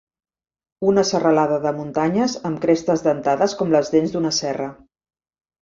[0.91, 4.71] Una serralada de muntanyes amb crestes dentades com les dents d'una serra.